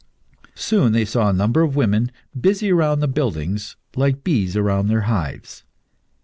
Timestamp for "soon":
0.55-0.93